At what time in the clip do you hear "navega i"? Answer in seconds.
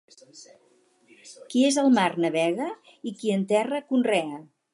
2.25-3.15